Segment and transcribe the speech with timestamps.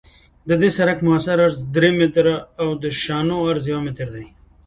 [0.49, 4.25] د دې سرک مؤثر عرض درې متره او د شانو عرض یو متر دی